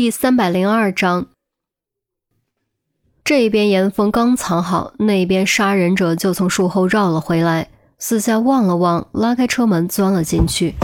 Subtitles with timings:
[0.00, 1.26] 第三百零二章，
[3.24, 10.76] 这边严峰刚藏好，那边杀人者就从树后绕了回来，四下望了望，拉开车门钻了进去。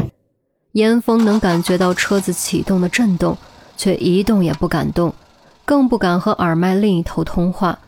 [0.73, 3.39] 严峰能感觉到车子启动的震动，
[3.77, 5.15] 却一动也不敢动，
[5.65, 7.79] 更不敢和耳麦另一头通话。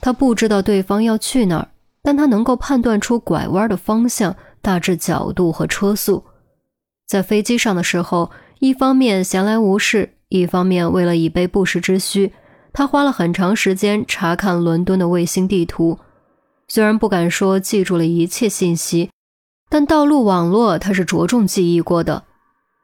[0.00, 1.68] 他不知道对方要去哪儿，
[2.02, 6.24] 但他能够判断出拐弯的方向、大致角度和车速。
[7.06, 12.32] 在飞机上的时候，一方面闲来无事，一方面为了以备不时之需，
[12.72, 15.98] 他花了很长时间查看伦敦的卫星地图。
[16.68, 19.10] 虽然不敢说记住了一切信息，
[19.70, 22.24] 但道路网络他是着重记忆过的。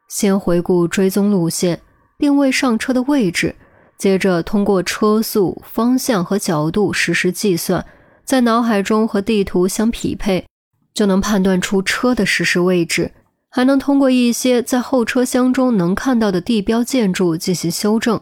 [0.09, 1.81] 先回顾追踪路线，
[2.17, 3.55] 定位上车的位置，
[3.97, 7.85] 接着通过车速、方向和角度实时计算，
[8.23, 10.45] 在脑海中和地图相匹配，
[10.93, 13.11] 就能判断出车的实时位置。
[13.55, 18.19] 还能通过一些在后车厢中能看到的地标建筑进行修正。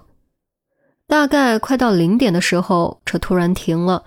[1.07, 4.03] 大概快到零点的时候，车突然停了，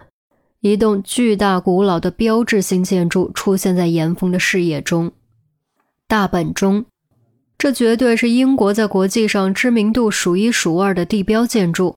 [0.60, 5.10] 一栋巨大古老的标志性建筑出现在严峰的视野中。
[6.06, 6.84] 大本钟，
[7.58, 11.96] 这绝对是英国在国际上知名度数一数二的地标建筑。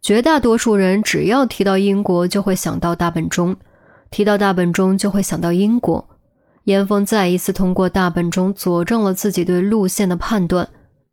[0.00, 3.56] 绝大多数人只要提到英国，就会想到大本钟；
[4.12, 6.08] 提到大本钟，就会想到英国。
[6.64, 10.68] 严峰再一次通过大本钟佐证了自己对路线的判断，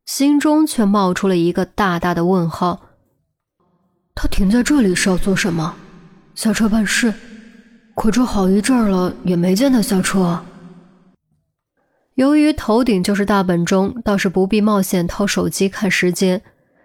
[0.05, 2.81] 心中却冒出了一个大大的问号。
[4.13, 5.75] 他停在这里是要做什么？
[6.35, 7.13] 下车办事？
[7.95, 10.43] 可这好一阵了，也没见他下车。
[12.15, 16.41] 由于头顶就是大本钟，倒是不必冒险掏手机看时间。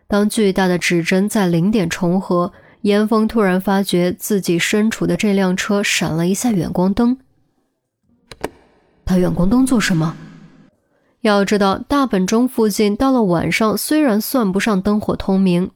[0.07, 7.19] 当巨大的指针在零点重合，严峰突然发觉自己身处的这辆车闪了一下远光灯。
[9.05, 10.17] 他远光灯做什么？
[11.21, 15.71] 要知道，大本钟附近到了晚上，虽然算不上灯火通明，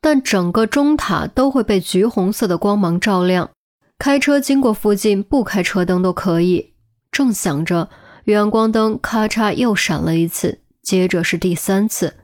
[0.00, 3.50] 但整个钟塔都会被橘红色的光芒照亮。
[3.98, 6.72] 开车经过附近，不开车灯都可以。
[7.12, 7.88] 正想着，
[8.24, 12.14] 远光灯咔嚓又闪了一次，接着是第三次，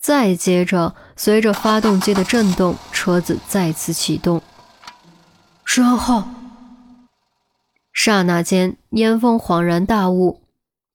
[0.00, 4.42] 再接着，随着发动机的震动，车子再次启动。
[5.64, 6.28] 是暗号。
[7.94, 10.40] 刹那间，烟峰恍然大悟，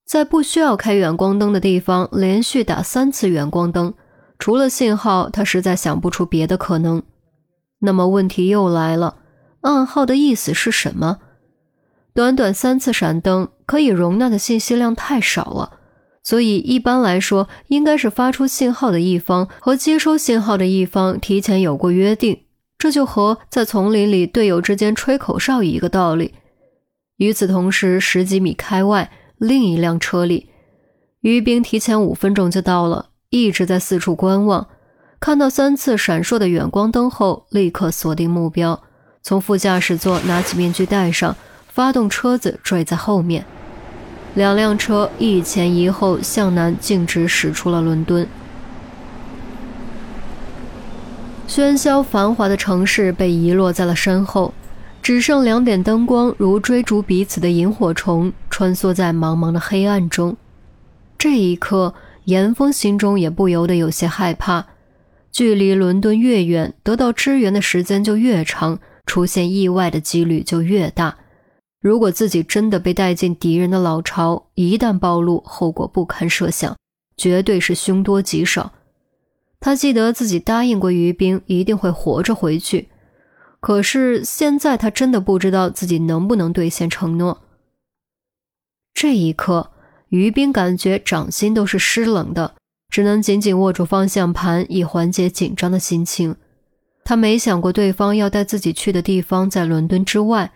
[0.06, 3.94] 在不需要开远光灯的地方连续打三次远光灯，
[4.38, 7.02] 除了信号，他实在想不出别的可能。
[7.80, 9.16] 那么问题又来了，
[9.62, 11.20] 暗号的意思是什么？
[12.14, 15.78] 短短三次闪灯可以容纳的信息量太少了，
[16.22, 22.42] 所以一般来说，应该是发出信号的一方和接收信号的一方提前有过约定，
[22.78, 26.34] 这就和在丛林里队友之间吹口哨一个道理。
[27.20, 30.50] 与此同时，十几米开外，另一辆车里，
[31.20, 34.68] 于兵提前五分钟就到了，一直在四处观望。
[35.20, 38.82] 看到三次闪烁的远光灯后，立刻锁定目标，
[39.22, 41.36] 从副驾驶座拿起面具戴上，
[41.68, 43.44] 发动车子追在后面。
[44.36, 48.26] 两辆车一前一后向南径直驶出了伦敦。
[51.50, 54.54] 喧嚣繁华的城市被遗落在了身后。
[55.10, 60.38] 只剩两点灯光，如追逐彼此的萤火虫，穿梭在茫茫的黑暗中。
[61.18, 64.68] 这一刻，严峰心中也不由得有些害怕。
[65.32, 68.78] 距离伦敦越远，得到支援的时间就越长，
[69.08, 71.18] 出现意外的几率就越大。
[71.82, 76.78] 如果自己真的被带进敌人的老巢，一旦暴露，后果不堪设想，
[77.18, 78.74] 绝对是凶多吉少。
[79.60, 82.90] 他记得自己答应过于冰，一定会活着回去。
[83.60, 87.42] 可是现在，他真的不知道自己能不能兑现承诺。
[88.94, 89.72] 这一刻，
[90.08, 92.56] 于斌感觉掌心都是湿冷的，
[92.90, 96.36] 只能紧紧握住方向盘，以缓解紧张的心情。
[97.04, 100.52] 他没想过对方要带自己去的地方在伦敦之外，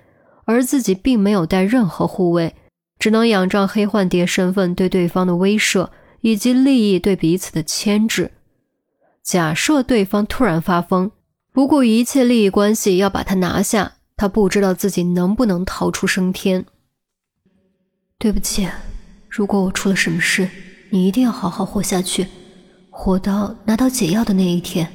[0.46, 2.56] 而自己并没有带任何护卫，
[3.00, 5.90] 只能仰仗黑幻蝶身份对对方的威慑，
[6.22, 8.32] 以及利益对彼此的牵制。
[9.24, 11.12] 假设对方突然发疯。
[11.54, 16.66] 不顾一切利益关系要把他拿下，他不知道自己能不能逃出升天。
[18.18, 18.68] 对不起，
[19.30, 20.50] 如果我出了什么事，
[20.90, 22.26] 你一定要好好活下去，
[22.90, 24.92] 活到拿到解药的那一天。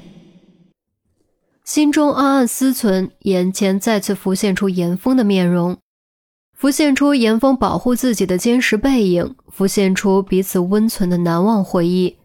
[1.64, 5.78] 心中暗暗思忖，眼前再次浮现出严峰的面容，
[6.55, 12.16] 浮现出严峰保护自己的坚实背影，浮现出彼此温存的难忘回忆。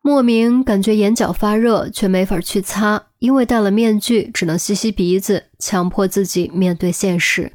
[0.00, 7.50] 莫名感觉眼角发热，却没法去擦，因为戴了面具，只能吸吸鼻子，强迫自己面对现实。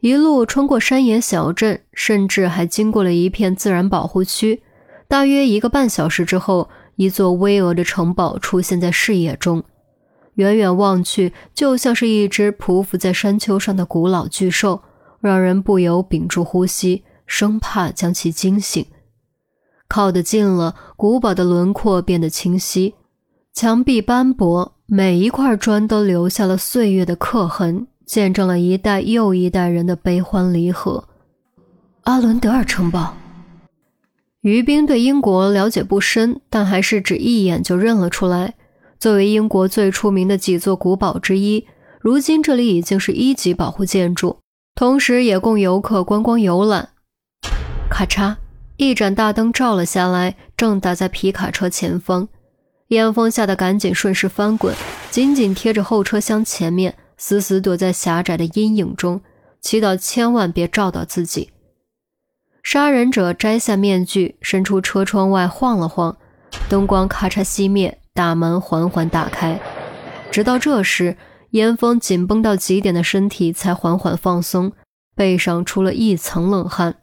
[0.00, 4.64] 一路穿过山野小镇，甚至还经过了一片自然保护区。
[5.06, 9.62] 大约一个半小时之后，一座巍峨的城堡出现在视野中，
[10.34, 14.82] 远远望去，就像是一只匍匐在山丘上的古老巨兽，
[15.20, 18.84] 让人不由屏住呼吸，生怕将其惊醒。
[19.86, 22.96] 靠得近了，古堡的轮廓变得清晰，
[23.54, 31.04] 墙壁斑驳，每一块砖都留下了岁月的刻痕，见证了一代又一代人的悲欢离合。
[32.02, 33.14] 阿伦德尔城堡。
[34.40, 38.54] 于冰对英国了解不深，但还是只一眼就认了出来。
[38.98, 41.64] 作为英国最出名的几座古堡之一，
[42.00, 44.38] 如今这里已经是一级保护建筑，
[44.74, 46.88] 同时也供游客观光游览。
[47.88, 48.34] 咔嚓，
[48.78, 52.28] 一盏大灯照了下来，正打在皮卡车前方。
[52.88, 54.74] 燕风吓得赶紧顺势翻滚，
[55.10, 59.20] 紧紧贴着后车厢前面，死死躲在狭窄的阴影中，
[59.60, 61.50] 祈祷千万别照到自己。
[62.62, 66.16] 杀人者摘下面具，伸出车窗外晃了晃，
[66.68, 69.60] 灯光咔嚓熄灭，大门缓缓打开。
[70.30, 71.16] 直到这时，
[71.50, 74.72] 严峰紧绷到极点的身体才缓缓放松，
[75.14, 76.96] 背上出了一层冷汗，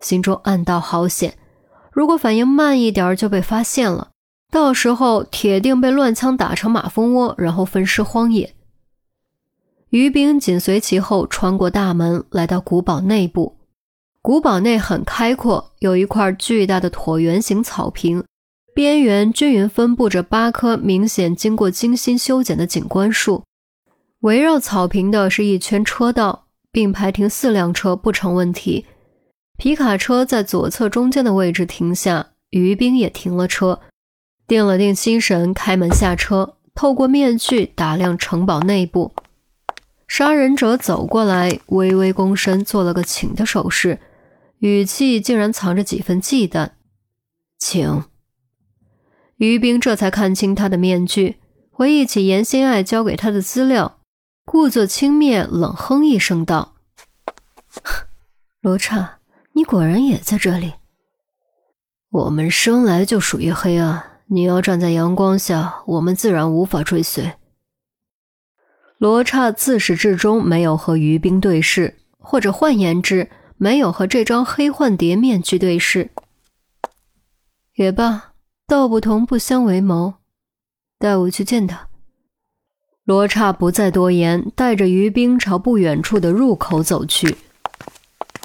[0.00, 1.34] 心中暗道好险，
[1.92, 4.10] 如果反应慢一点就被发现了，
[4.50, 8.54] 到时候铁定被乱枪打成马蜂窝，然后分尸荒野。
[9.90, 13.56] 于兵紧随其后，穿过大门，来到古堡内部。
[14.20, 18.24] 古堡内很开阔，有一块巨大的椭圆形草坪，
[18.74, 23.44] 边缘均匀分布着八棵明显经过精心修剪的景观树。
[24.20, 28.84] 围绕草坪的是一圈车道，并排停四辆车不成问题。
[29.56, 33.80] 皮卡车在左侧中间的位置停下，于兵也停了车，
[34.48, 39.12] 定了定心神，开门下车，透过面具打量城堡内部。
[40.08, 44.00] 杀人者走过来，微微躬身，做了个请的手势。
[44.60, 46.70] 语气竟然藏着几分忌惮，
[47.58, 48.04] 请。
[49.36, 51.36] 于冰这才看清他的面具，
[51.70, 54.00] 回忆起严心爱交给他的资料，
[54.46, 56.74] 故作轻蔑，冷哼一声道
[58.62, 59.18] ：“罗刹，
[59.52, 60.72] 你果然也在这里。
[62.10, 67.32] 我们生来就属于黑暗，你要站在阳光下，我们自然无法追随。”
[68.98, 73.28] 罗刹自始至终没有和于冰对视，或者换言之。
[73.60, 76.12] 没有和这张黑幻蝶面具对视，
[77.74, 78.34] 也罢，
[78.68, 80.14] 道不同不相为谋，
[80.96, 81.88] 带我去见他。
[83.02, 87.36] 罗刹不再多言，带着于冰朝不远处的入口走去。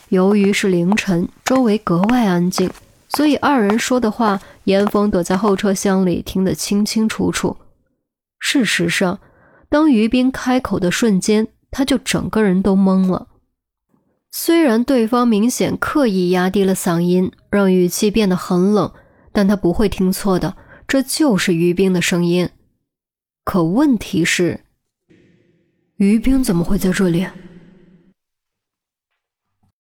[0.10, 2.72] 由于是凌晨，周围格外安静，
[3.16, 7.58] 所以二人说的话，严峰躲在后车厢里听得清清楚楚。
[8.40, 9.20] 事实上，
[9.70, 13.28] 当于冰开口的瞬间，他就整个人都懵了。
[14.32, 18.92] 虽然对方明显刻意压低了嗓音，让语气变得很冷，
[19.32, 20.58] 但他不会听错的，
[20.88, 22.50] 这就是于冰的声音。
[23.46, 24.62] 可问题是，
[25.98, 27.28] 于冰怎么会在这里？